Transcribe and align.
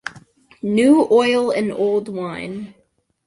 New 0.63 1.07
oil 1.11 1.51
and 1.51 1.71
old 1.71 2.09
wine. 2.09 2.73